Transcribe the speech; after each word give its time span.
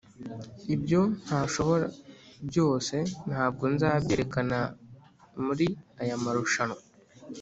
Ibyo 0.75 1.01
ntashobora 1.23 1.85
byose, 2.47 2.95
ntabwo 3.29 3.63
nzabyerekana 3.73 4.59
muri 5.43 5.67
aya 6.01 6.17
marushanwa 6.23 6.81